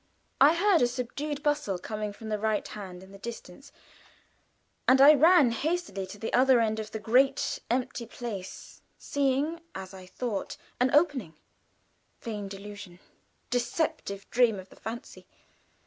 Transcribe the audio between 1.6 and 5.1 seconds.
coming from the right hand in the distance, and